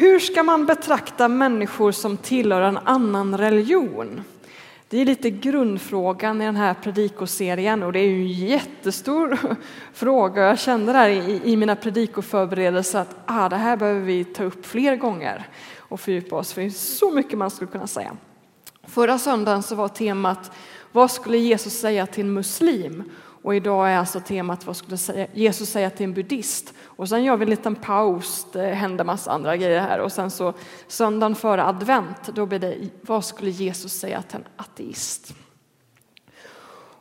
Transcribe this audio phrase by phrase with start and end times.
[0.00, 4.22] Hur ska man betrakta människor som tillhör en annan religion?
[4.88, 9.38] Det är lite grundfrågan i den här predikoserien och det är ju en jättestor
[9.92, 10.42] fråga.
[10.42, 14.66] Jag kände där i, i mina predikoförberedelser att ah, det här behöver vi ta upp
[14.66, 18.16] fler gånger och fördjupa oss för det är så mycket man skulle kunna säga.
[18.82, 20.50] Förra söndagen så var temat
[20.92, 23.02] vad skulle Jesus säga till en muslim?
[23.42, 26.74] Och idag är alltså temat vad skulle Jesus säga till en buddhist?
[26.82, 29.98] Och sen gör vi en liten paus, det händer massa andra grejer här.
[29.98, 30.54] Och sen så
[30.86, 35.34] söndagen före advent, då blir det vad skulle Jesus säga till en ateist?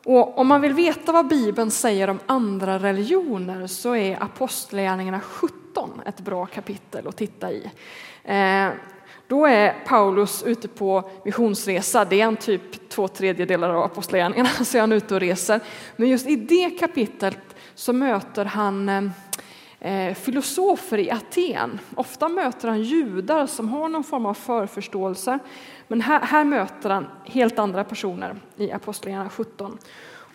[0.06, 6.02] Och om man vill veta vad Bibeln säger om andra religioner så är Apostlagärningarna 17
[6.06, 7.72] ett bra kapitel att titta i.
[8.24, 8.70] Eh,
[9.30, 12.06] då är Paulus ute på missionsresa.
[12.06, 15.60] Det är en typ två tredjedelar av apostlagärningarna, så är han ute och reser.
[15.96, 19.04] Men just i det kapitlet så möter han eh,
[19.80, 21.80] eh, filosofer i Aten.
[21.96, 25.40] Ofta möter han judar som har någon form av förförståelse.
[25.88, 29.78] Men här, här möter han helt andra personer i Apostlagärningarna 17.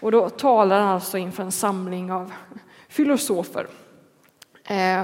[0.00, 2.32] Och då talar han alltså inför en samling av
[2.88, 3.66] filosofer.
[4.64, 5.02] Eh,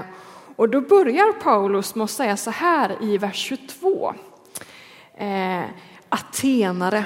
[0.55, 4.13] och då börjar Paulus med att säga så här i vers 22.
[5.15, 5.63] Eh,
[6.09, 7.05] Atenare,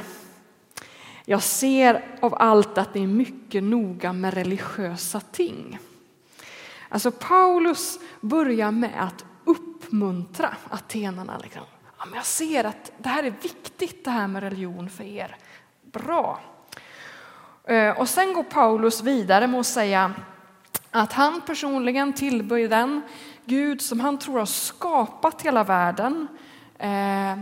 [1.26, 5.80] jag ser av allt att ni är mycket noga med religiösa ting.
[6.90, 11.38] Alltså Paulus börjar med att uppmuntra atenarna.
[11.44, 11.62] Liksom.
[11.98, 15.38] Ja, men jag ser att det här är viktigt det här med religion för er.
[15.82, 16.40] Bra.
[17.64, 20.14] Eh, och sen går Paulus vidare med att säga
[20.92, 23.02] att han personligen tillber den
[23.46, 26.28] Gud som han tror har skapat hela världen,
[26.80, 27.40] eh,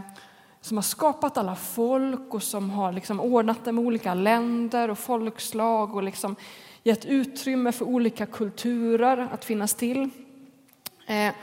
[0.61, 4.99] som har skapat alla folk och som har liksom ordnat det med olika länder och
[4.99, 6.35] folkslag och liksom
[6.83, 10.09] gett utrymme för olika kulturer att finnas till.
[11.07, 11.33] Eh,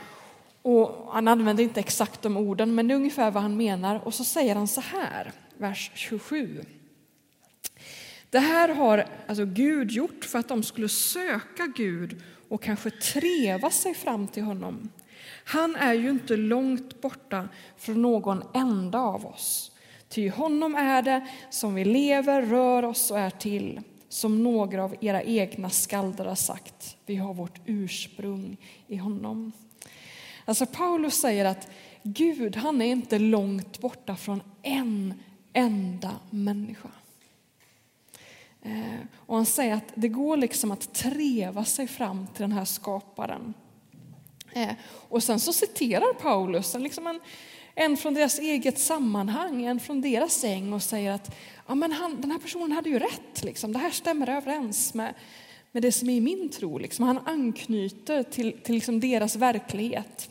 [0.61, 4.01] och han använder inte exakt de orden, men det är ungefär vad han menar.
[4.05, 6.61] Och så säger han så här, vers 27.
[8.29, 13.69] Det här har alltså Gud gjort för att de skulle söka Gud och kanske treva
[13.69, 14.89] sig fram till honom.
[15.45, 19.71] Han är ju inte långt borta från någon enda av oss.
[20.09, 23.81] Ty honom är det som vi lever, rör oss och är till.
[24.09, 28.57] Som några av era egna skalder har sagt, vi har vårt ursprung
[28.87, 29.51] i honom.
[30.45, 31.69] Alltså Paulus säger att
[32.03, 35.13] Gud, han är inte långt borta från en
[35.53, 36.89] enda människa.
[38.63, 42.65] Eh, och han säger att det går liksom att treva sig fram till den här
[42.65, 43.53] skaparen.
[44.53, 44.71] Eh,
[45.09, 47.19] och sen så citerar Paulus liksom en,
[47.75, 51.35] en från deras eget sammanhang, en från deras säng och säger att
[51.67, 53.73] ja, men han, den här personen hade ju rätt, liksom.
[53.73, 55.13] det här stämmer överens med,
[55.71, 56.77] med det som är i min tro.
[56.77, 57.05] Liksom.
[57.05, 60.29] Han anknyter till, till liksom deras verklighet.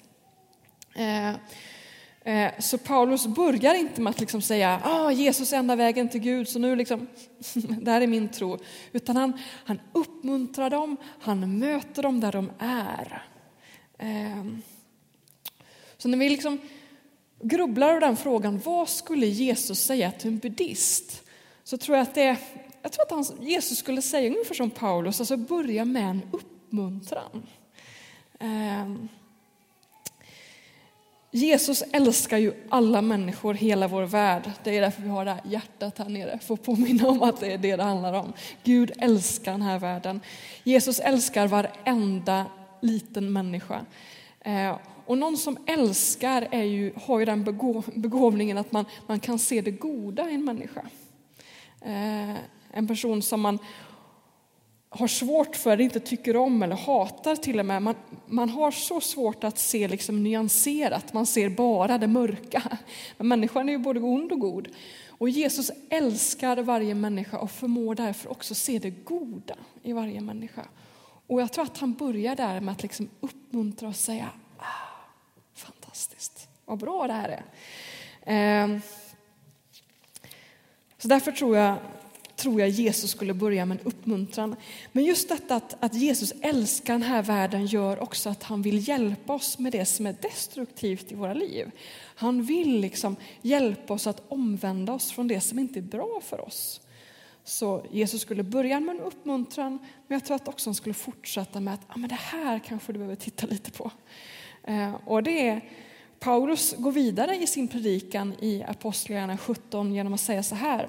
[0.95, 1.35] Eh,
[2.25, 6.21] Eh, så Paulus börjar inte med att liksom säga ah, Jesus är enda vägen till
[6.21, 7.07] Gud, så nu liksom,
[7.55, 8.59] det här är min tro.
[8.93, 9.33] Utan han,
[9.65, 13.23] han uppmuntrar dem, han möter dem där de är.
[13.99, 14.63] Ehm,
[15.97, 16.59] så när vi liksom
[17.43, 21.23] grubblar över den frågan, vad skulle Jesus säga till en buddhist?
[21.65, 22.37] Så tror jag att det
[22.83, 27.47] jag tror att han, Jesus skulle säga ungefär som Paulus, alltså börja med en uppmuntran.
[28.39, 29.09] Ehm,
[31.33, 34.51] Jesus älskar ju alla människor, hela vår värld.
[34.65, 37.41] Det är därför vi har det här hjärtat här nere, för att påminna om att
[37.41, 38.33] det är det det handlar om.
[38.65, 40.21] Gud älskar den här världen.
[40.65, 42.47] Jesus älskar varenda
[42.81, 43.81] liten människa.
[44.41, 44.77] Eh,
[45.07, 47.45] och någon som älskar är ju, har ju den
[47.95, 50.83] begåvningen att man, man kan se det goda i en människa.
[51.81, 52.37] Eh,
[52.73, 53.59] en person som man
[54.93, 57.83] har svårt för, inte tycker om eller hatar till och med.
[57.83, 57.95] Man,
[58.27, 62.79] man har så svårt att se liksom nyanserat, man ser bara det mörka.
[63.17, 64.69] Men människan är ju både ond och god.
[65.09, 70.69] Och Jesus älskar varje människa och förmår därför också se det goda i varje människa.
[71.27, 74.65] Och jag tror att han börjar där med att liksom uppmuntra och säga ah,
[75.55, 77.43] fantastiskt, vad bra det här
[78.25, 78.65] är.
[78.65, 78.79] Eh,
[80.99, 81.77] så därför tror jag
[82.41, 84.57] tror jag Jesus skulle börja med en uppmuntran.
[84.93, 88.89] Men just detta att, att Jesus älskar den här världen gör också att han vill
[88.89, 91.71] hjälpa oss med det som är destruktivt i våra liv.
[92.15, 96.41] Han vill liksom hjälpa oss att omvända oss från det som inte är bra för
[96.41, 96.81] oss.
[97.45, 101.61] Så Jesus skulle börja med en uppmuntran, men jag tror att också han skulle fortsätta
[101.61, 103.91] med att ah, men det här kanske du behöver titta lite på.
[104.65, 105.61] Eh, och det är,
[106.19, 110.89] Paulus går vidare i sin predikan i Apostlagärningarna 17 genom att säga så här.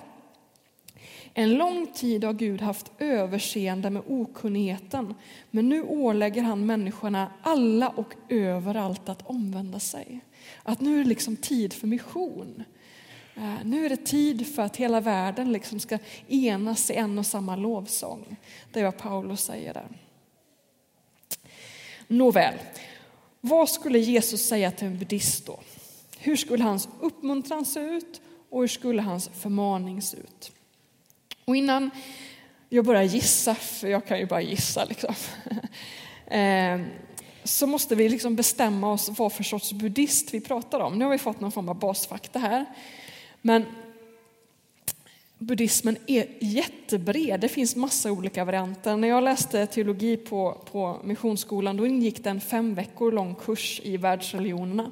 [1.34, 5.16] En lång tid har Gud haft överseende med okunnigheten,
[5.52, 10.20] men nu ålägger han människorna alla och överallt att omvända sig.
[10.64, 12.64] Att nu är det liksom tid för mission.
[13.36, 15.98] Eh, nu är det tid för att hela världen liksom ska
[16.28, 18.36] enas i en och samma lovsång.
[18.72, 19.88] Det är vad Paulus säger där.
[22.08, 22.54] Nåväl,
[23.42, 25.60] vad skulle Jesus säga till en buddhist då?
[26.20, 30.52] Hur skulle hans uppmuntran se ut och hur skulle hans förmaning se ut?
[31.46, 31.90] Och innan
[32.70, 35.16] jag börjar gissa, för jag kan ju bara gissa, liksom,
[36.38, 36.82] eh,
[37.44, 41.00] så måste vi liksom bestämma oss vad för sorts buddhist vi pratar om.
[41.00, 42.66] Nu har vi fått någon form av basfakta här.
[43.42, 43.66] Men
[45.38, 47.40] buddhismen är jättebred.
[47.40, 48.98] Det finns massa olika varianter.
[48.98, 53.82] När jag läste teologi på, på Missionsskolan då ingick det en fem veckor lång kurs
[53.84, 54.92] i världsreligionerna.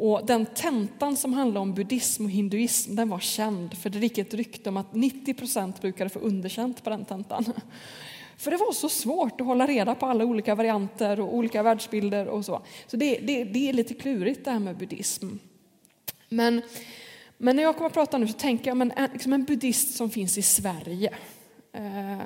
[0.00, 4.18] Och den tentan som handlade om buddhism och hinduism den var känd för det gick
[4.18, 7.44] ett rykte om att 90 procent brukade få underkänt på den tentan.
[8.36, 12.26] För det var så svårt att hålla reda på alla olika varianter och olika världsbilder
[12.26, 12.62] och så.
[12.86, 15.28] Så det, det, det är lite klurigt det här med buddhism.
[16.28, 16.62] Men
[17.38, 19.94] men när jag kommer att prata nu så tänker jag men en, liksom en buddhist
[19.96, 21.14] som finns i Sverige.
[21.72, 22.20] Eh,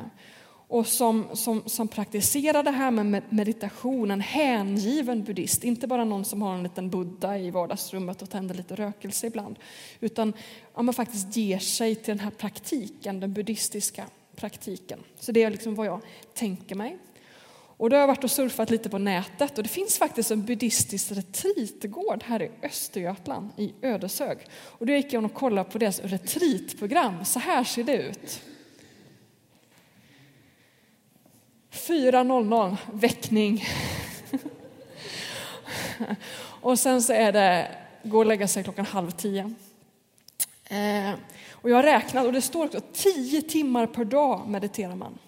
[0.74, 5.64] och som, som, som praktiserar det här med meditation, en hängiven buddhist.
[5.64, 9.58] Inte bara någon som har en liten buddha i vardagsrummet och tänder lite rökelse ibland.
[10.00, 10.32] Utan
[10.74, 14.06] ja, man faktiskt ger sig till den här praktiken, den buddhistiska
[14.36, 14.98] praktiken.
[15.20, 16.00] Så det är liksom vad jag
[16.34, 16.98] tänker mig.
[17.76, 20.44] Och då har jag varit och surfat lite på nätet och det finns faktiskt en
[20.44, 24.38] buddhistisk retreatgård här i Östergötland, i Ödeshög.
[24.52, 27.24] Och då gick jag och kollade på deras retreatprogram.
[27.24, 28.42] Så här ser det ut.
[31.74, 33.64] 4.00 väckning.
[36.60, 37.68] och sen så är det
[38.02, 39.54] gå och lägga sig klockan halv tio.
[40.64, 41.14] Eh,
[41.52, 45.18] och jag har räknat och det står också 10 timmar per dag mediterar man.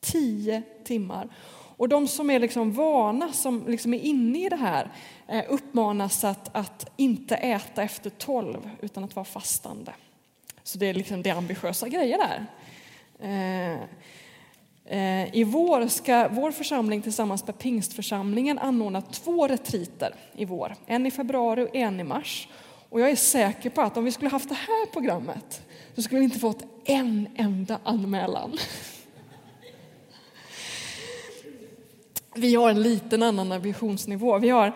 [0.00, 1.28] Tio timmar.
[1.76, 4.90] Och de som är liksom vana, som liksom är inne i det här,
[5.28, 9.92] eh, uppmanas att, att inte äta efter tolv, utan att vara fastande.
[10.62, 12.46] Så det är, liksom, det ambitiösa grejer där.
[13.18, 13.80] Eh,
[14.84, 20.74] Eh, I vår ska vår församling tillsammans med pingstförsamlingen anordna två retriter i vår.
[20.86, 22.48] En i februari och en i mars.
[22.88, 25.62] Och jag är säker på att om vi skulle haft det här programmet
[25.94, 28.58] så skulle vi inte fått en enda anmälan.
[32.34, 34.38] Vi har en liten annan ambitionsnivå.
[34.38, 34.72] Vi har,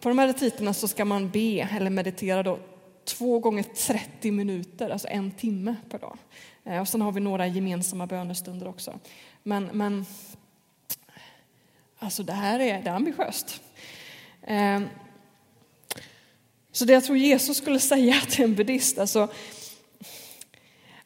[0.00, 2.58] på de här retriterna så ska man be eller meditera då
[3.04, 6.18] två gånger 30 minuter, alltså en timme per dag.
[6.64, 8.98] Eh, och sen har vi några gemensamma bönestunder också.
[9.46, 10.06] Men, men
[11.98, 13.60] alltså det här är, det är ambitiöst.
[14.42, 14.88] Ehm,
[16.72, 19.32] så det jag tror Jesus skulle säga till en buddhist, alltså,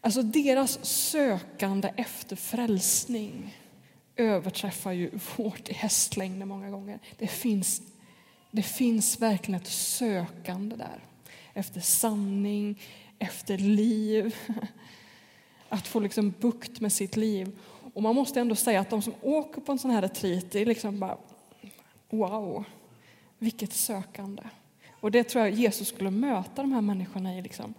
[0.00, 3.56] alltså deras sökande efter frälsning
[4.16, 6.98] överträffar ju vårt i hästlängder många gånger.
[7.18, 7.82] Det finns,
[8.50, 11.00] det finns verkligen ett sökande där
[11.54, 12.80] efter sanning,
[13.18, 14.36] efter liv.
[15.68, 17.58] Att få liksom bukt med sitt liv.
[17.94, 20.60] Och man måste ändå säga att de som åker på en sån här retreat, det
[20.60, 21.16] är liksom bara
[22.10, 22.64] wow,
[23.38, 24.42] vilket sökande.
[25.00, 27.42] Och det tror jag Jesus skulle möta de här människorna i.
[27.42, 27.74] Liksom,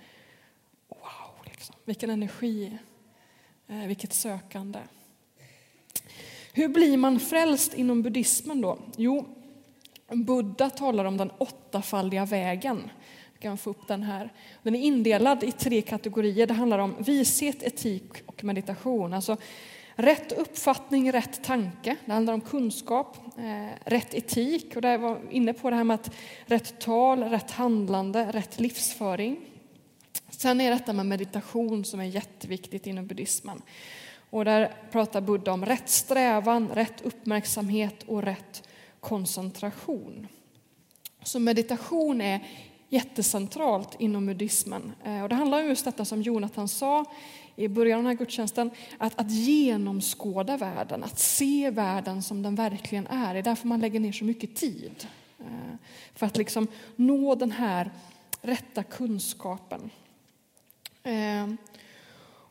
[0.89, 2.77] wow, liksom, vilken energi,
[3.67, 4.79] eh, vilket sökande.
[6.53, 8.79] Hur blir man frälst inom buddhismen då?
[8.97, 9.25] Jo,
[10.15, 12.89] Buddha talar om den åttafaldiga vägen.
[13.39, 14.33] Kan få upp den här.
[14.63, 16.47] Den är indelad i tre kategorier.
[16.47, 19.13] Det handlar om vishet, etik och meditation.
[19.13, 19.37] Alltså
[19.95, 21.95] rätt uppfattning, rätt tanke.
[22.05, 24.75] Det handlar om kunskap, eh, rätt etik.
[24.75, 26.15] Och där var inne på det här med att
[26.45, 29.39] rätt tal, rätt handlande, rätt livsföring.
[30.29, 33.61] Sen är detta med meditation som är jätteviktigt inom buddhismen.
[34.29, 38.63] Och där pratar Buddha om rätt strävan, rätt uppmärksamhet och rätt
[38.99, 40.27] koncentration.
[41.23, 42.39] Så meditation är
[42.89, 44.91] jättecentralt inom buddhismen.
[45.03, 47.05] Eh, och det handlar om just detta som Jonathan sa
[47.55, 52.55] i början av den här gudstjänsten, att, att genomskåda världen, att se världen som den
[52.55, 53.33] verkligen är.
[53.33, 55.07] Det är därför man lägger ner så mycket tid.
[55.39, 55.75] Eh,
[56.15, 57.91] för att liksom nå den här
[58.41, 59.89] rätta kunskapen.
[61.03, 61.47] Eh,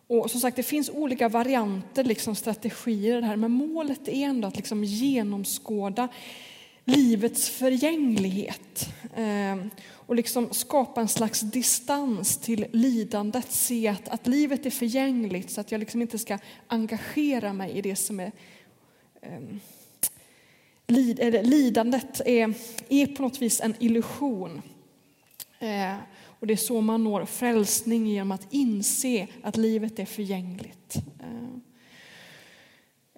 [0.06, 4.48] och som sagt, det finns olika varianter, liksom strategier det här, men målet är ändå
[4.48, 6.08] att liksom genomskåda
[6.88, 13.52] livets förgänglighet ehm, och liksom skapa en slags distans till lidandet.
[13.52, 17.82] Se att, att livet är förgängligt så att jag liksom inte ska engagera mig i
[17.82, 18.32] det som är
[19.22, 19.40] eh,
[20.86, 22.54] lid, eller, lidandet är,
[22.88, 24.62] är på något vis en illusion.
[25.58, 30.96] Eh, och det är så man når frälsning genom att inse att livet är förgängligt.
[31.20, 31.58] Eh,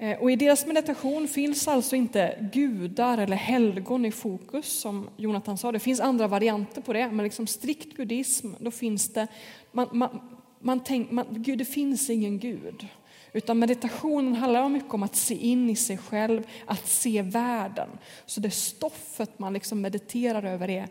[0.00, 5.59] Eh, och I deras meditation finns alltså inte gudar eller helgon i fokus som Jonathan
[5.59, 5.73] sa.
[5.73, 9.26] Det finns andra varianter på det, men liksom strikt buddhism, då finns det,
[9.73, 10.21] man, man,
[10.61, 12.87] man tänk, man, Gud, det finns ingen gud.
[13.33, 17.88] Utan meditationen handlar mycket om att se in i sig själv, att se världen.
[18.26, 20.88] Så det stoffet man liksom mediterar över är,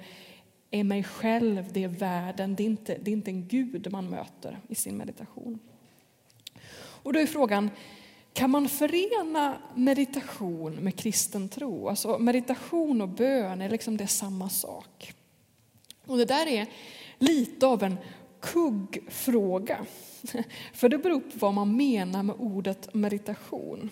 [0.71, 4.09] är mig själv, det är världen, det är, inte, det är inte en gud man
[4.09, 5.59] möter i sin meditation.
[7.03, 7.69] Och då är frågan,
[8.33, 11.89] kan man förena meditation med kristen tro?
[11.89, 15.13] Alltså meditation och bön, är liksom det samma sak?
[16.05, 16.67] Och det där är
[17.17, 17.98] lite av en
[18.39, 19.86] kuggfråga.
[20.74, 23.89] För det beror på vad man menar med ordet meditation.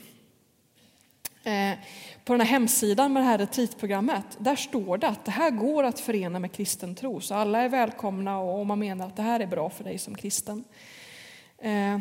[1.44, 1.78] Eh,
[2.26, 5.84] på den här hemsidan med det här retreatprogrammet, där står det att det här går
[5.84, 7.22] att förena med kristen tro.
[7.22, 10.16] Så alla är välkomna och man menar att det här är bra för dig som
[10.16, 10.64] kristen.
[11.58, 12.00] Eh,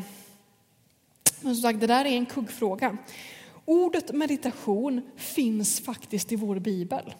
[1.41, 2.97] men som sagt, det där är en kuggfråga.
[3.65, 7.15] Ordet meditation finns faktiskt i vår bibel.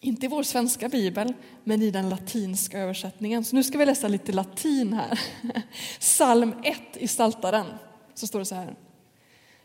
[0.00, 3.44] Inte i vår svenska bibel, men i den latinska översättningen.
[3.44, 5.20] Så nu ska vi läsa lite latin här.
[5.98, 7.66] Psalm 1 i Saltaren
[8.14, 8.74] så står det så här.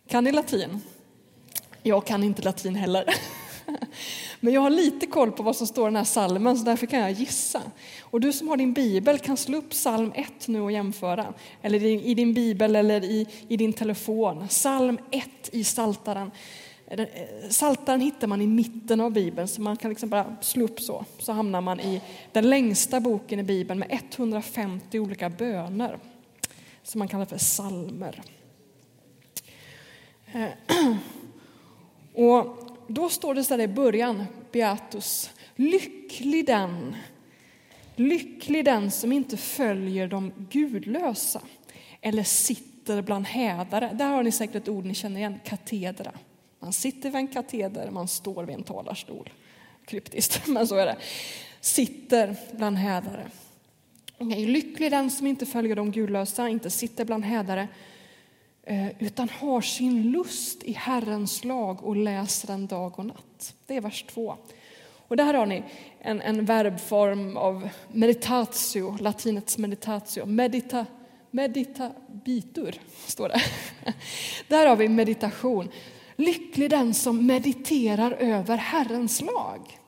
[0.07, 0.81] Kan ni latin?
[1.83, 3.15] Jag kan inte latin heller.
[4.45, 6.85] Men jag har lite koll på vad som står i den här salmen, så därför
[6.85, 7.61] kan jag gissa.
[8.01, 11.33] Och du som har din bibel kan slå upp psalm 1 nu och jämföra.
[11.61, 14.47] Eller i din bibel eller i, i din telefon.
[14.47, 16.31] Psalm 1 i Saltaren.
[16.87, 17.05] Eh,
[17.49, 21.05] Saltaren hittar man i mitten av Bibeln, så man kan liksom bara slå upp så.
[21.19, 25.99] Så hamnar man i den längsta boken i Bibeln med 150 olika böner,
[26.83, 28.21] som man kallar för salmer.
[30.33, 30.49] Eh,
[32.25, 36.95] och då står det så där i början, Beatus, lycklig den,
[37.95, 41.41] lycklig den som inte följer de gudlösa
[42.01, 43.91] eller sitter bland hädare.
[43.93, 46.11] Där har ni säkert ett ord ni känner igen, katedra.
[46.59, 49.29] Man sitter vid en kateder, man står vid en talarstol.
[49.85, 50.97] Kryptiskt, men så är det.
[51.61, 53.27] Sitter bland hädare.
[54.17, 57.67] Okay, lycklig den som inte följer de gudlösa, inte sitter bland hädare,
[58.67, 63.55] Eh, utan har sin lust i Herrens lag och läser den dag och natt.
[63.65, 64.35] Det är vers 2.
[65.07, 65.63] Och där har ni
[65.99, 70.85] en, en verbform av meditatio, latinets meditatio, medita,
[71.31, 73.41] meditabitur, står det.
[74.47, 75.69] Där har vi meditation.
[76.15, 79.79] Lycklig den som mediterar över Herrens lag.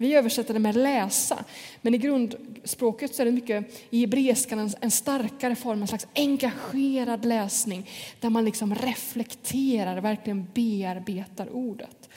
[0.00, 1.44] Vi översätter det med läsa,
[1.82, 6.06] men i grundspråket så är det mycket i hebreiskan en, en starkare form, en slags
[6.14, 7.90] engagerad läsning
[8.20, 12.08] där man liksom reflekterar, verkligen bearbetar ordet.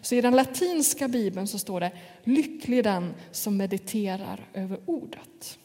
[0.00, 1.92] Så i den latinska bibeln så står det
[2.24, 5.58] lycklig den som mediterar över ordet.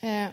[0.00, 0.26] Eh,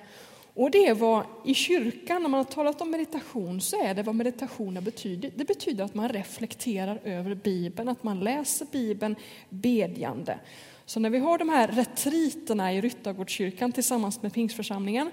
[0.58, 4.04] och det är vad i kyrkan, när man har talat om meditation, så är det
[4.04, 5.32] vad meditationen betyder.
[5.36, 9.16] Det betyder att man reflekterar över Bibeln, att man läser Bibeln
[9.50, 10.40] bedjande.
[10.86, 15.12] Så när vi har de här retriterna i Ryttargårdskyrkan tillsammans med Pingsförsamlingen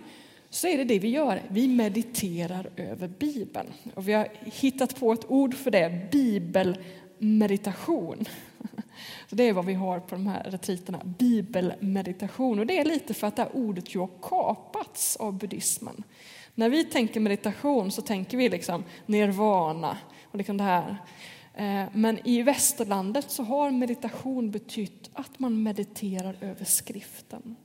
[0.51, 1.43] så är det det vi gör.
[1.49, 3.73] Vi mediterar över Bibeln.
[3.95, 8.25] Och vi har hittat på ett ord för det, bibelmeditation.
[9.29, 12.59] Så det är vad vi har på de här retriterna, bibelmeditation.
[12.59, 16.03] Och det är lite för att det här ordet ju har kapats av buddhismen.
[16.55, 20.97] När vi tänker meditation så tänker vi liksom nirvana och liksom det här.
[21.55, 27.57] Eh, men i västerlandet så har meditation betytt att man mediterar över skriften.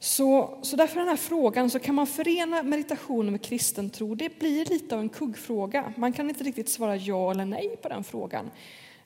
[0.00, 4.14] Så, så därför den här frågan, så kan man förena meditation med kristen tro?
[4.14, 5.92] Det blir lite av en kuggfråga.
[5.96, 8.50] Man kan inte riktigt svara ja eller nej på den frågan.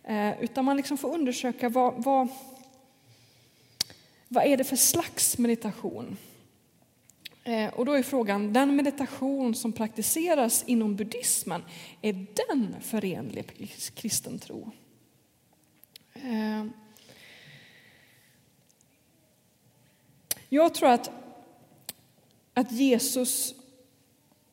[0.04, 2.28] Eh, utan man liksom får undersöka vad, vad,
[4.28, 6.16] vad är det för slags meditation?
[7.44, 11.62] Eh, och då är frågan, den meditation som praktiseras inom buddhismen,
[12.02, 14.70] är den förenlig med kristen tro?
[16.14, 16.64] Eh,
[20.54, 21.10] jag tror att,
[22.54, 23.54] att Jesus,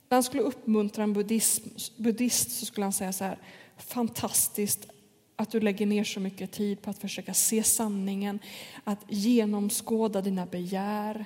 [0.09, 3.37] när han skulle uppmuntra en buddhism, buddhist så skulle han säga så här,
[3.77, 4.87] fantastiskt
[5.35, 8.39] att du lägger ner så mycket tid på att försöka se sanningen,
[8.83, 11.25] att genomskåda dina begär.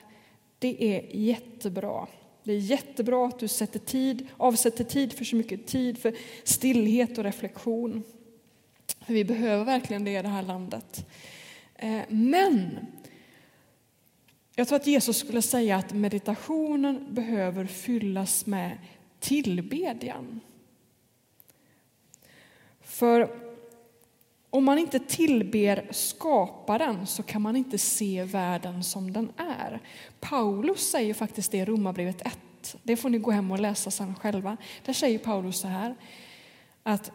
[0.60, 2.08] Det är jättebra.
[2.44, 7.18] Det är jättebra att du sätter tid, avsätter tid för så mycket tid för stillhet
[7.18, 8.04] och reflektion.
[9.06, 11.06] För vi behöver verkligen det i det här landet.
[11.76, 12.80] Eh, men
[14.56, 18.78] jag tror att Jesus skulle säga att meditationen behöver fyllas med
[19.20, 20.40] tillbedjan.
[22.82, 23.44] För
[24.50, 29.80] om man inte tillber skaparen så kan man inte se världen som den är.
[30.20, 32.40] Paulus säger faktiskt det i Romarbrevet 1.
[32.84, 34.58] Det får ni gå hem och läsa sen själva.
[34.86, 35.96] Där säger Paulus så här
[36.84, 37.12] att,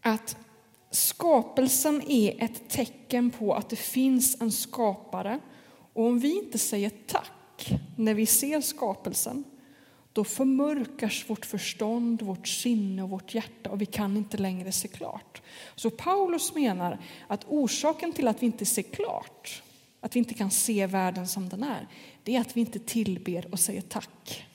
[0.00, 0.36] att
[0.90, 5.40] skapelsen är ett tecken på att det finns en skapare
[5.92, 9.44] och om vi inte säger tack när vi ser skapelsen
[10.12, 14.88] då förmörkas vårt förstånd, vårt sinne och vårt hjärta och vi kan inte längre se
[14.88, 15.42] klart.
[15.74, 19.62] Så Paulus menar att orsaken till att vi inte ser klart,
[20.00, 21.88] att vi inte kan se världen som den är,
[22.22, 24.46] det är att vi inte tillber och säger tack.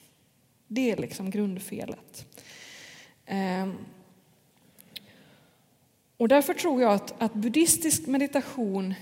[0.67, 2.25] Det är liksom grundfelet.
[3.25, 3.73] Ehm.
[6.17, 8.93] Och därför tror jag att, att buddhistisk meditation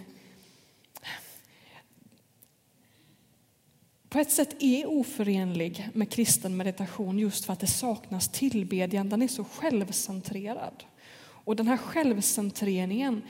[4.15, 9.09] på ett sätt är oförenlig med kristen meditation just för att det saknas tillbedjan.
[9.09, 10.83] Den är så självcentrerad.
[11.17, 13.21] Och den här självcentreringen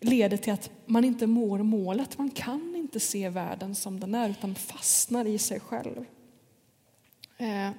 [0.00, 2.18] leder till att man inte mår målet.
[2.18, 6.04] Man kan inte se världen som den är utan fastnar i sig själv.
[7.38, 7.70] Eh,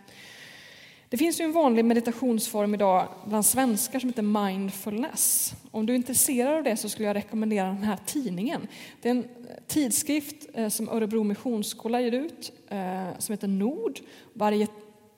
[1.12, 5.54] det finns ju en vanlig meditationsform idag bland svenskar som heter mindfulness.
[5.72, 8.68] Om du är intresserad av det så skulle jag rekommendera den här tidningen.
[9.02, 14.00] Det är en eh, tidskrift eh, som Örebro Missionsskola ger ut eh, som heter Nord.
[14.34, 14.68] Varje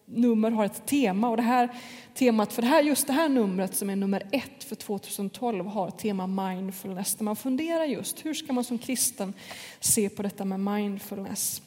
[0.06, 1.70] nummer har ett tema och det här
[2.14, 5.92] temat för det här, just det här numret som är nummer ett för 2012 har
[5.92, 9.34] tema mindfulness där man funderar just hur ska man som kristen
[9.80, 11.62] se på detta med mindfulness.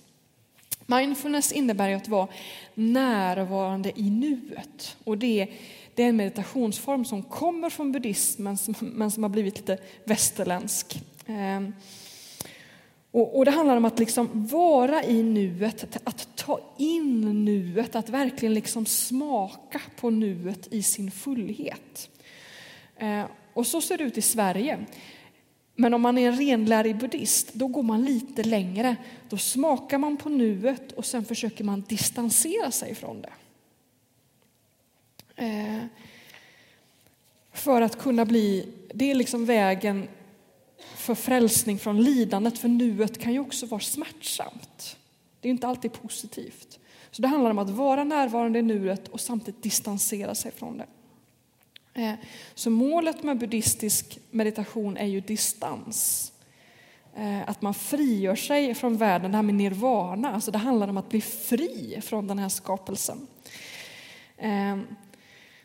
[0.87, 2.29] Mindfulness innebär att vara
[2.75, 4.97] närvarande i nuet.
[5.05, 5.49] Och det,
[5.95, 11.03] det är en meditationsform som kommer från buddhismen men som har blivit lite västerländsk.
[11.27, 11.75] Ehm,
[13.11, 18.09] och, och, det handlar om att liksom vara i nuet, att ta in nuet, att
[18.09, 22.11] verkligen liksom smaka på nuet i sin fullhet.
[22.99, 24.79] Ehm, och så ser det ut i Sverige.
[25.77, 28.97] Men om man är en renlärig buddhist, då går man lite längre.
[29.29, 33.33] Då smakar man på nuet och sen försöker man distansera sig från det.
[35.37, 35.85] Eh,
[37.53, 40.09] för att kunna bli, det är liksom vägen
[40.97, 44.97] för frälsning från lidandet, för nuet kan ju också vara smärtsamt.
[45.41, 46.79] Det är inte alltid positivt.
[47.11, 50.87] Så det handlar om att vara närvarande i nuet och samtidigt distansera sig från det.
[51.97, 52.15] Eh,
[52.55, 56.33] så målet med buddhistisk meditation är ju distans.
[57.17, 60.97] Eh, att man frigör sig från världen, det här med nirvana, alltså det handlar om
[60.97, 63.27] att bli fri från den här skapelsen.
[64.37, 64.79] Eh,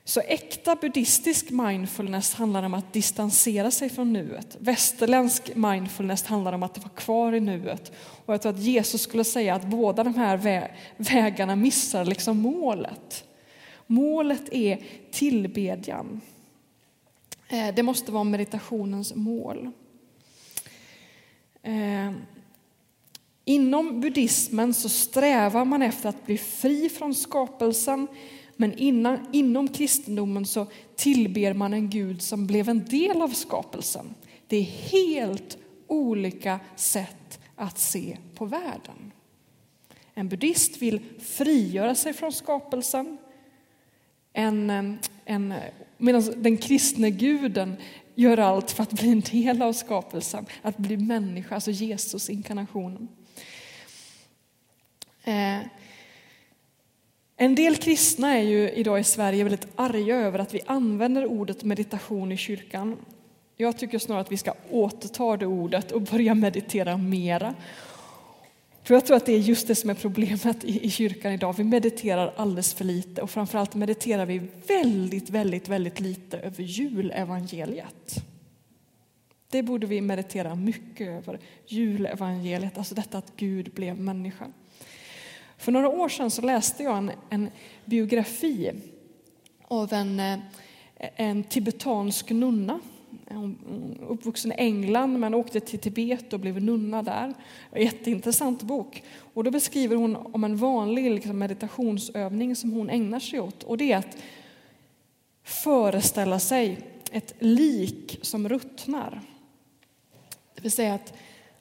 [0.04, 4.58] så äkta buddhistisk mindfulness handlar om att distansera sig från nuet.
[4.60, 7.91] Västerländsk mindfulness handlar om att vara kvar i nuet.
[8.26, 13.26] Och jag tror att Jesus skulle säga att båda de här vägarna missar liksom målet.
[13.92, 16.22] Målet är tillbedjan.
[17.48, 19.72] Eh, det måste vara meditationens mål.
[21.64, 22.12] Eh,
[23.46, 28.08] inom buddhismen så strävar man efter att bli fri från skapelsen
[28.56, 34.14] men innan, inom kristendomen så tillber man en Gud som blev en del av skapelsen.
[34.48, 39.12] Det är helt olika sätt att se på världen.
[40.14, 43.18] En buddhist vill frigöra sig från skapelsen
[44.34, 45.54] en, en,
[45.98, 47.76] medan den kristne guden
[48.15, 53.08] gör allt för att bli en del av skapelsen, att bli människa, alltså Jesus, inkarnationen.
[55.24, 55.60] Eh,
[57.38, 61.63] en del kristna är ju idag i Sverige väldigt arga över att vi använder ordet
[61.63, 62.98] meditation i kyrkan.
[63.58, 67.56] Jag tycker snarare att vi ska återta det ordet och börja meditera mera
[68.84, 71.54] för jag tror att det är just det som är problemet i, i kyrkan idag.
[71.58, 78.24] Vi mediterar alldeles för lite och framförallt mediterar vi väldigt, väldigt, väldigt lite över julevangeliet.
[79.50, 84.48] Det borde vi meditera mycket över, julevangeliet, alltså detta att Gud blev människa.
[85.58, 87.50] För några år sedan så läste jag en, en
[87.86, 88.72] biografi
[89.67, 90.39] av en, eh,
[91.15, 92.80] en tibetansk nunna
[94.08, 97.34] uppvuxen i England men åkte till Tibet och blev nunna där.
[97.76, 99.04] Jätteintressant bok.
[99.34, 103.63] Och då beskriver hon om en vanlig liksom, meditationsövning som hon ägnar sig åt.
[103.63, 104.17] Och det är att
[105.44, 106.80] föreställa sig
[107.12, 109.22] ett lik som ruttnar.
[110.56, 111.13] Det vill säga att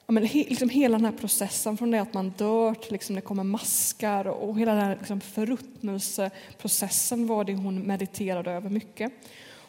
[0.05, 3.21] ja, men, liksom hela den här processen från det att man dör till liksom det
[3.21, 9.13] kommer maskar och hela den här liksom förruttnelseprocessen var det hon mediterade över mycket.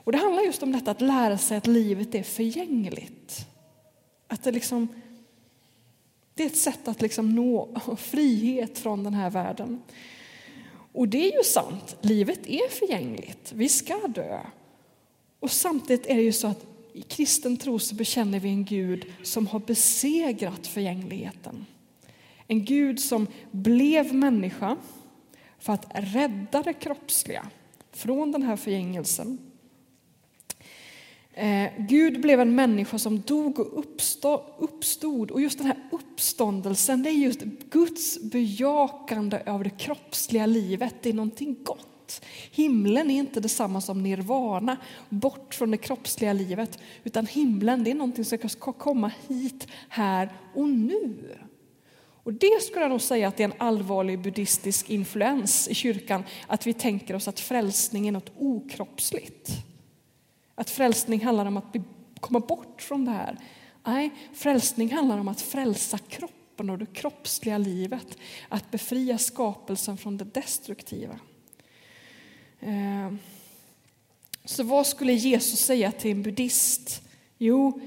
[0.05, 3.47] Och det handlar just om detta att lära sig att livet är förgängligt.
[4.27, 4.89] Att det, liksom,
[6.35, 9.83] det är ett sätt att liksom nå frihet från den här världen.
[10.93, 14.41] Och det är ju sant, livet är förgängligt, vi ska dö.
[15.41, 19.05] Och samtidigt är det ju så att i kristen tro så bekänner vi en Gud
[19.23, 21.67] som har besegrat förgängligheten.
[22.47, 24.77] En Gud som blev människa
[25.59, 27.47] för att rädda det kroppsliga
[27.93, 29.52] från den här förgängelsen.
[31.35, 35.31] Eh, Gud blev en människa som dog och uppstod, uppstod.
[35.31, 37.41] Och just den här uppståndelsen, det är just
[37.71, 40.95] Guds bejakande av det kroppsliga livet.
[41.03, 42.23] Det är någonting gott.
[42.51, 44.77] Himlen är inte detsamma som nirvana,
[45.09, 46.79] bort från det kroppsliga livet.
[47.05, 51.39] Utan himlen, det är någonting som ska komma hit, här och nu.
[52.25, 56.25] Och det skulle jag nog säga att det är en allvarlig buddhistisk influens i kyrkan,
[56.47, 59.51] att vi tänker oss att frälsning är något okroppsligt.
[60.63, 61.77] Att frälsning handlar om att
[62.21, 63.39] komma bort från det här.
[63.85, 68.19] Nej, frälsning handlar om att frälsa kroppen och det kroppsliga livet.
[68.49, 71.19] Att befria skapelsen från det destruktiva.
[72.61, 73.13] Eh,
[74.45, 77.03] så vad skulle Jesus säga till en buddhist?
[77.39, 77.81] Jo,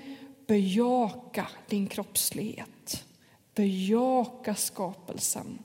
[0.48, 3.06] bejaka din kroppslighet.
[3.54, 5.60] Bejaka skapelsen.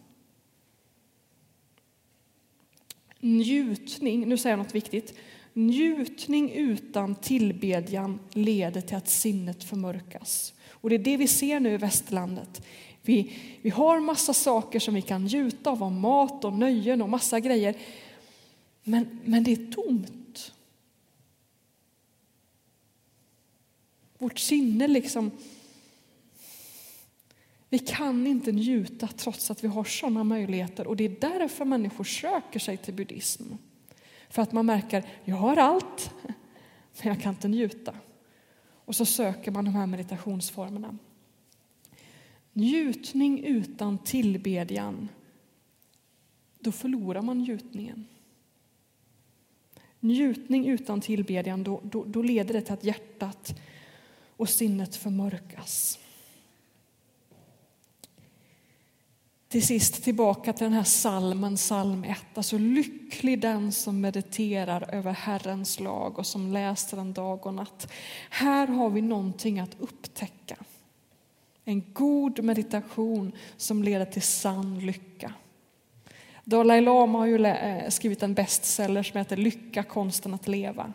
[3.20, 5.14] Njutning, nu säger jag något viktigt.
[5.52, 10.54] Njutning utan tillbedjan leder till att sinnet förmörkas.
[10.70, 12.62] Och det är det vi ser nu i västerlandet.
[13.02, 13.32] Vi,
[13.62, 17.74] vi har massa saker som vi kan njuta av, mat och nöjen och massa grejer.
[18.82, 20.52] Men, men det är tomt.
[24.18, 25.30] Vårt sinne liksom...
[27.72, 32.04] Vi kan inte njuta trots att vi har sådana möjligheter och det är därför människor
[32.04, 33.42] söker sig till buddhism.
[34.30, 36.14] För att man märker, jag har allt,
[37.02, 37.94] men jag kan inte njuta.
[38.84, 40.98] Och så söker man de här meditationsformerna.
[42.52, 45.08] Njutning utan tillbedjan,
[46.58, 48.06] då förlorar man njutningen.
[50.00, 53.60] Njutning utan tillbedjan, då, då, då leder det till att hjärtat
[54.36, 55.98] och sinnet förmörkas.
[59.50, 62.18] Till sist tillbaka till den här salmen, psalm 1.
[62.34, 67.92] Alltså lycklig den som mediterar över Herrens lag och som läser den dag och natt.
[68.30, 70.56] Här har vi någonting att upptäcka.
[71.64, 75.32] En god meditation som leder till sann lycka.
[76.44, 80.92] Dalai Lama har ju eh, skrivit en bestseller som heter Lycka, konsten att leva.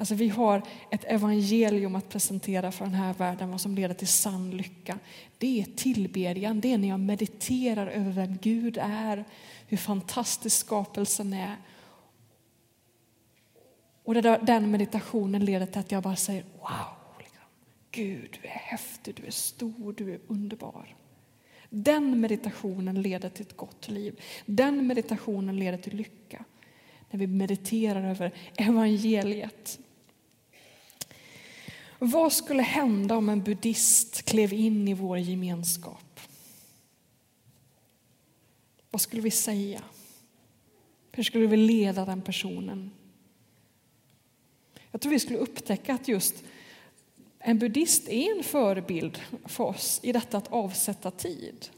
[0.00, 4.08] Alltså vi har ett evangelium att presentera för den här världen, vad som leder till
[4.08, 4.98] sann lycka.
[5.38, 9.24] Det är tillbedjan, det är när jag mediterar över vem Gud är,
[9.66, 11.56] hur fantastisk skapelsen är.
[14.04, 14.14] Och
[14.46, 17.42] den meditationen leder till att jag bara säger wow, liksom.
[17.90, 20.96] Gud du är häftig, du är stor, du är underbar.
[21.70, 24.20] Den meditationen leder till ett gott liv.
[24.46, 26.44] Den meditationen leder till lycka.
[27.10, 29.78] När vi mediterar över evangeliet.
[31.98, 36.20] Vad skulle hända om en buddhist klev in i vår gemenskap?
[38.90, 39.82] Vad skulle vi säga?
[41.12, 42.90] Hur skulle vi leda den personen?
[44.90, 46.44] Jag tror vi skulle upptäcka att just
[47.38, 51.68] en buddhist är en förebild för oss i detta att avsätta tid.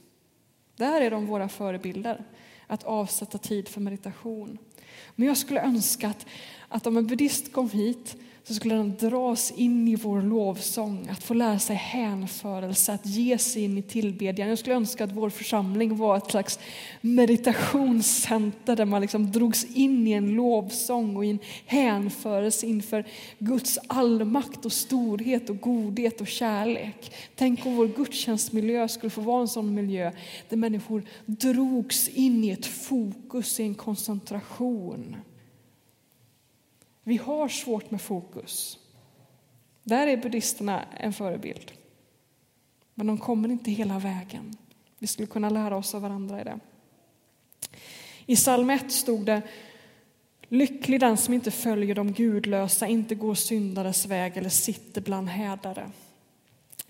[0.76, 2.24] Där är de våra förebilder,
[2.66, 4.58] att avsätta tid för meditation.
[5.16, 6.26] Men jag skulle önska att,
[6.70, 8.16] att om en buddhist kom hit
[8.50, 13.38] så skulle den dras in i vår lovsång, att få lära sig hänförelse, att ge
[13.38, 14.48] sig in i tillbedjan.
[14.48, 16.58] Jag skulle önska att vår församling var ett slags
[17.00, 23.04] meditationscenter där man liksom drogs in i en lovsång och i en hänförelse inför
[23.38, 27.12] Guds allmakt och storhet och godhet och kärlek.
[27.36, 30.12] Tänk om vår gudstjänstmiljö skulle få vara en sån miljö
[30.48, 35.16] där människor drogs in i ett fokus, i en koncentration.
[37.10, 38.78] Vi har svårt med fokus.
[39.82, 41.72] Där är buddhisterna en förebild.
[42.94, 44.56] Men de kommer inte hela vägen.
[44.98, 46.60] Vi skulle kunna lära oss av varandra i det.
[48.26, 49.42] I psalm 1 stod det
[50.48, 55.90] Lycklig den som inte följer de gudlösa, inte går syndares väg eller sitter bland hädare.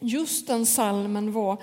[0.00, 1.62] Just den salmen var,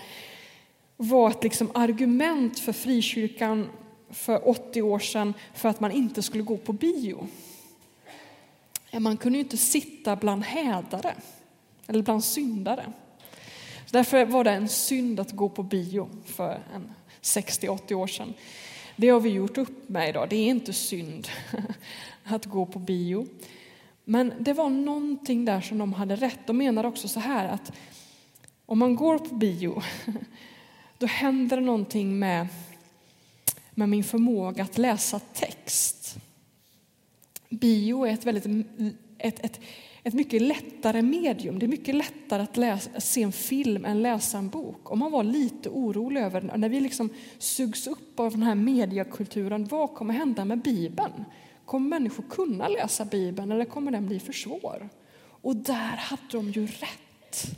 [0.97, 3.69] var ett liksom argument för frikyrkan
[4.09, 7.27] för 80 år sedan för att man inte skulle gå på bio.
[8.99, 11.15] Man kunde ju inte sitta bland hädare
[11.87, 12.93] eller bland syndare.
[13.91, 16.59] Därför var det en synd att gå på bio för
[17.21, 18.33] 60-80 år sedan.
[18.95, 20.29] Det har vi gjort upp med idag.
[20.29, 21.27] Det är inte synd
[22.23, 23.27] att gå på bio.
[24.03, 26.39] Men det var någonting där som de hade rätt.
[26.45, 27.71] De menade också så här att
[28.65, 29.81] om man går på bio
[30.97, 32.47] då händer det någonting med,
[33.71, 36.17] med min förmåga att läsa text.
[37.49, 38.45] Bio är ett väldigt
[39.17, 39.59] ett, ett,
[40.03, 41.59] ett mycket lättare medium.
[41.59, 44.91] Det är mycket lättare att läsa, se en film än läsa en bok.
[44.91, 49.65] Om man var lite orolig över, när vi liksom sugs upp av den här mediekulturen,
[49.65, 51.25] vad kommer hända med Bibeln?
[51.65, 54.89] Kommer människor kunna läsa Bibeln eller kommer den bli för svår?
[55.41, 57.55] Och där hade de ju rätt.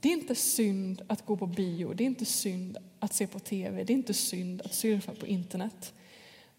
[0.00, 3.38] Det är inte synd att gå på bio, det är inte synd att se på
[3.38, 5.94] tv, det är inte synd att surfa på internet.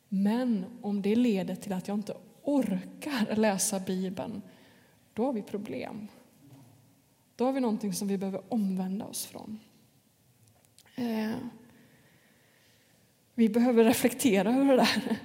[0.10, 4.41] Men om det leder till att jag inte orkar läsa Bibeln,
[5.13, 6.08] då har vi problem.
[7.36, 9.60] Då har vi någonting som vi behöver omvända oss från.
[10.96, 11.36] Eh,
[13.36, 15.17] vi behöver reflektera över det där.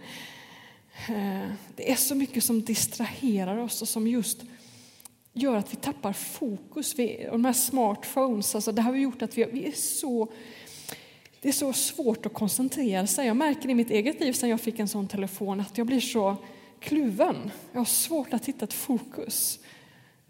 [1.09, 4.42] Eh, det är så mycket som distraherar oss och som just
[5.33, 6.99] gör att vi tappar fokus.
[6.99, 10.33] Vi, och de här smartphones, alltså det har gjort att vi, vi är så
[11.43, 13.27] det är så svårt att koncentrera sig.
[13.27, 16.01] Jag märker i mitt eget liv sedan jag fick en sån telefon att jag blir
[16.01, 16.37] så
[16.81, 17.51] kluven.
[17.73, 19.59] Jag har svårt att hitta ett fokus.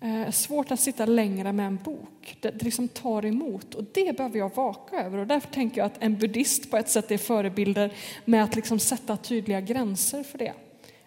[0.00, 2.36] Eh, svårt att sitta längre med en bok.
[2.40, 5.18] Det, det liksom tar emot och det behöver jag vaka över.
[5.18, 7.92] Och därför tänker jag att en buddhist på ett sätt är förebilder
[8.24, 10.52] med att liksom sätta tydliga gränser för det.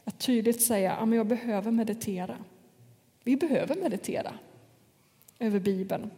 [0.03, 2.37] Att tydligt säga att ja, jag behöver meditera.
[3.23, 4.33] Vi behöver meditera
[5.39, 6.11] över Bibeln.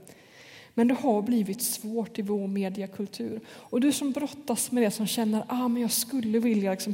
[0.77, 3.39] Men det har blivit svårt i vår mediekultur.
[3.47, 6.93] Och du som brottas med det, som känner att ah, jag skulle vilja liksom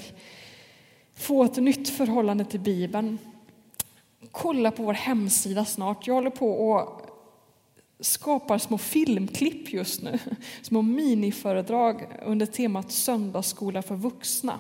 [1.16, 3.18] få ett nytt förhållande till Bibeln.
[4.32, 6.08] Kolla på vår hemsida snart.
[6.08, 7.02] Jag håller på och
[8.00, 10.20] skapar små filmklipp just nu.
[10.62, 14.60] Små miniföredrag under temat söndagsskola för vuxna.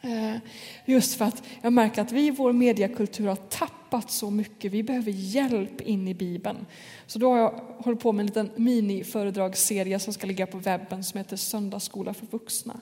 [0.00, 0.36] Eh,
[0.84, 4.72] just för att jag märker att vi i vår mediekultur har tappat så mycket.
[4.72, 6.66] Vi behöver hjälp in i Bibeln.
[7.06, 11.04] Så då har jag hållit på med en liten miniföredragsserie som ska ligga på webben
[11.04, 12.80] som heter Söndagsskola för vuxna.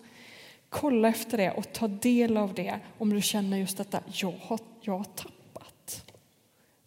[0.68, 4.58] Kolla efter det och ta del av det om du känner just detta, jag har,
[4.80, 6.12] jag har tappat.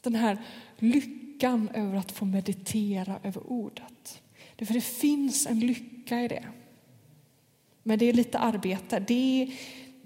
[0.02, 0.38] Den här
[0.78, 4.22] lyckan över att få meditera över ordet.
[4.58, 6.44] För det finns en lycka i det.
[7.84, 9.00] Men det är lite arbete.
[9.00, 9.54] Det är,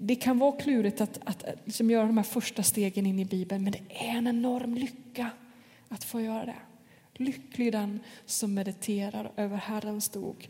[0.02, 3.24] det kan vara klurigt att, att, att liksom göra de här första stegen in i
[3.24, 5.30] Bibeln, men det är en enorm lycka
[5.88, 6.56] att få göra det.
[7.14, 10.46] Lycklig den som mediterar över Herrens ord,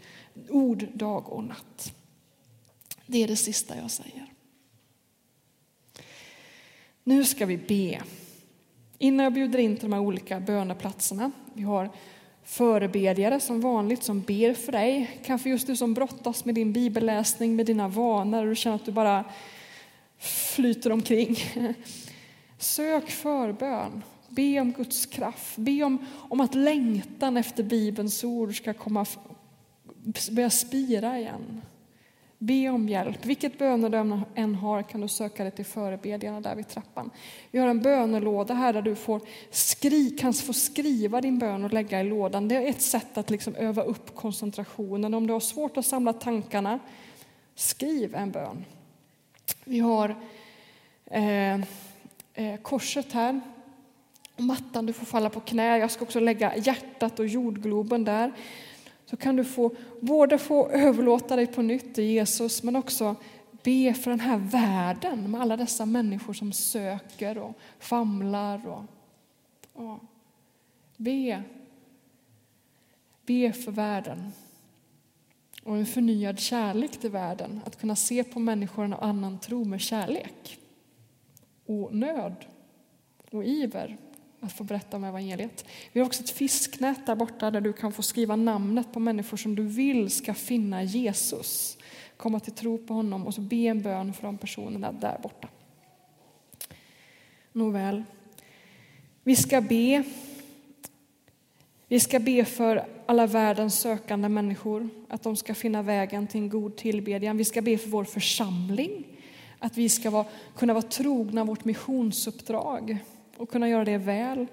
[0.49, 1.95] ord dag och natt.
[3.07, 4.27] Det är det sista jag säger.
[7.05, 8.03] Nu ska vi be.
[8.99, 11.33] Innan jag bjuder in till de här olika böneplatserna.
[11.55, 11.91] Vi har
[12.45, 15.21] förebedjare som vanligt som ber för dig.
[15.25, 18.85] Kanske just du som brottas med din bibelläsning, med dina vanor och du känner att
[18.85, 19.25] du bara
[20.19, 21.37] flyter omkring.
[22.59, 24.03] Sök förbön.
[24.29, 25.57] Be om Guds kraft.
[25.57, 29.07] Be om, om att längtan efter Bibelns ord ska komma,
[30.31, 31.63] börja spira igen.
[32.43, 33.25] Be om hjälp.
[33.27, 37.11] Vilket bönedöme du än har kan du söka dig till förebedjarna där vid trappan.
[37.51, 41.73] Vi har en bönelåda här där du får skri, kan få skriva din bön och
[41.73, 42.49] lägga i lådan.
[42.49, 45.15] Det är ett sätt att liksom öva upp koncentrationen.
[45.15, 46.79] Om du har svårt att samla tankarna,
[47.55, 48.65] skriv en bön.
[49.65, 50.17] Vi har
[51.07, 51.55] eh,
[52.35, 53.41] eh, korset här.
[54.37, 55.79] Mattan, du får falla på knä.
[55.79, 58.33] Jag ska också lägga hjärtat och jordgloben där
[59.11, 63.17] så kan du få både få överlåta dig på nytt till Jesus men också
[63.63, 68.69] be för den här världen med alla dessa människor som söker och famlar.
[68.69, 68.85] Och,
[69.73, 69.99] och
[70.97, 71.43] be.
[73.27, 74.33] Be för världen
[75.63, 77.61] och en förnyad kärlek till världen.
[77.67, 80.59] Att kunna se på människor och annan tro med kärlek
[81.67, 82.35] och nöd
[83.31, 83.97] och iver
[84.41, 85.65] att få berätta om evangeliet.
[85.93, 89.37] Vi har också ett fisknät där borta där du kan få skriva namnet på människor
[89.37, 91.79] som du vill ska finna Jesus,
[92.17, 95.49] komma till tro på honom och så be en bön för de personerna där borta.
[97.53, 98.05] Nåväl,
[99.25, 100.05] vi ska be.
[101.89, 106.49] Vi ska be för alla världens sökande människor, att de ska finna vägen till en
[106.49, 107.37] god tillbedjan.
[107.37, 109.05] Vi ska be för vår församling,
[109.59, 110.27] att vi ska vara,
[110.57, 112.99] kunna vara trogna vårt missionsuppdrag
[113.41, 114.47] och kunna göra det väl.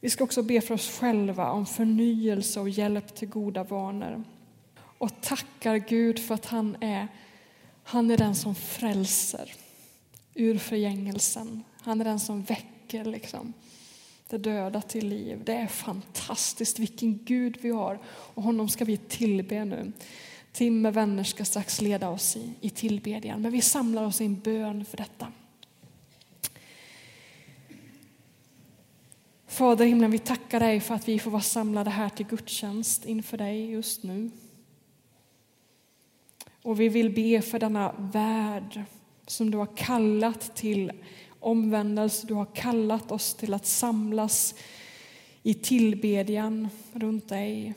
[0.00, 4.24] Vi ska också be för oss själva om förnyelse och hjälp till goda vanor.
[4.78, 7.08] Och tackar Gud för att han är,
[7.84, 9.52] han är den som frälser
[10.34, 11.64] ur förgängelsen.
[11.80, 13.52] Han är den som väcker liksom,
[14.28, 15.40] det döda till liv.
[15.44, 19.92] Det är fantastiskt vilken Gud vi har och honom ska vi tillbe nu.
[20.52, 24.24] Tim med vänner ska strax leda oss i, i tillbedjan, men vi samlar oss i
[24.24, 25.26] en bön för detta.
[29.62, 33.04] Fader i himlen, vi tackar dig för att vi får vara samlade här till gudstjänst
[33.04, 34.30] inför dig just nu.
[36.62, 38.82] Och vi vill be för denna värld
[39.26, 40.92] som du har kallat till
[41.40, 42.26] omvändelse.
[42.26, 44.54] Du har kallat oss till att samlas
[45.42, 47.74] i tillbedjan runt dig.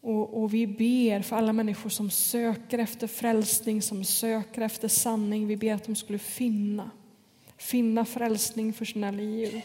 [0.00, 5.46] Och, och, vi ber för alla människor som söker efter frälsning, som söker efter sanning.
[5.46, 6.90] Vi ber att de skulle finna,
[7.56, 9.62] finna frälsning för sina liv.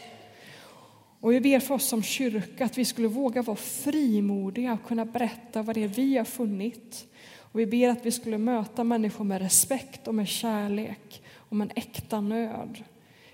[1.24, 5.04] Och vi ber för oss som kyrka att vi skulle våga vara frimodiga och kunna
[5.04, 7.06] berätta vad det är vi har funnit.
[7.36, 11.70] Och vi ber att vi skulle möta människor med respekt och med kärlek och med
[11.70, 12.84] en äkta nöd.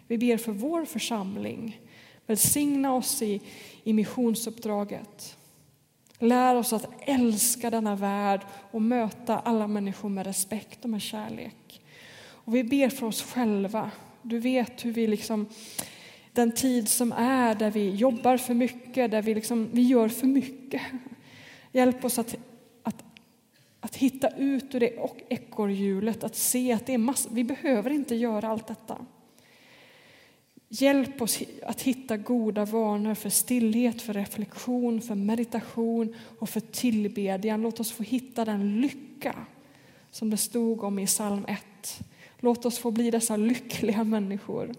[0.06, 1.80] Vi ber för vår församling.
[2.26, 3.40] Välsigna oss i,
[3.84, 5.36] i missionsuppdraget.
[6.18, 11.82] Lär oss att älska denna värld och möta alla människor med respekt och med kärlek.
[12.22, 13.90] Och vi ber för oss själva.
[14.22, 15.46] Du vet hur vi liksom,
[16.32, 20.26] den tid som är där vi jobbar för mycket, där vi, liksom, vi gör för
[20.26, 20.82] mycket.
[21.72, 22.36] Hjälp oss att,
[22.82, 23.04] att,
[23.80, 28.14] att hitta ut ur det ekorrhjulet, att se att det är mass, vi behöver inte
[28.14, 28.96] göra allt detta.
[30.68, 37.62] Hjälp oss att hitta goda vanor för stillhet, för reflektion, för meditation och för tillbedjan.
[37.62, 39.34] Låt oss få hitta den lycka
[40.10, 42.00] som det stod om i psalm 1.
[42.38, 44.74] Låt oss få bli dessa lyckliga människor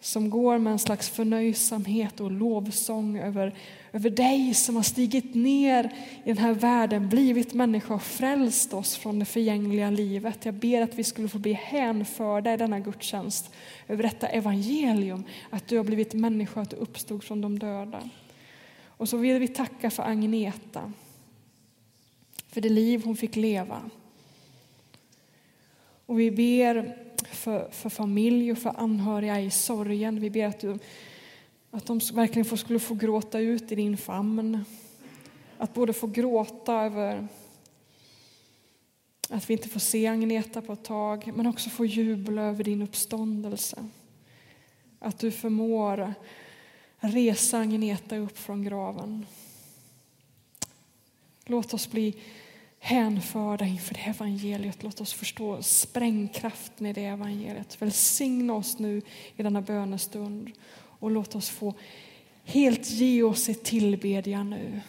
[0.00, 3.54] som går med en slags förnöjsamhet och lovsång över,
[3.92, 5.84] över dig som har stigit ner
[6.24, 10.44] i den här världen, blivit människa och frälst oss från det förgängliga livet.
[10.44, 13.50] Jag ber att vi skulle få bli hänförda i denna gudstjänst
[13.88, 18.10] över detta evangelium, att du har blivit människa, att du uppstod från de döda.
[18.86, 20.92] Och så vill vi tacka för Agneta,
[22.48, 23.82] för det liv hon fick leva.
[26.06, 26.96] Och vi ber
[27.30, 30.20] för, för familj och för anhöriga i sorgen.
[30.20, 30.78] Vi ber att, du,
[31.70, 34.64] att de verkligen får, skulle få gråta ut i din famn.
[35.58, 37.28] Att både få gråta över
[39.30, 42.82] att vi inte får se Agneta på ett tag, men också få jubla över din
[42.82, 43.88] uppståndelse.
[44.98, 46.14] Att du förmår
[46.98, 49.26] resa Agneta upp från graven.
[51.44, 52.14] Låt oss bli
[52.80, 54.82] hänförda inför det evangeliet.
[54.82, 57.82] Låt oss förstå sprängkraften i det evangeliet.
[57.82, 59.02] Välsigna oss nu
[59.36, 61.74] i denna bönestund och låt oss få
[62.44, 64.80] helt ge oss i tillbedjan nu.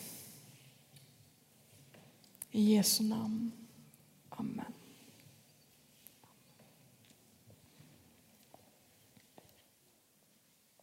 [2.52, 3.52] I Jesu namn.
[4.30, 4.71] Amen.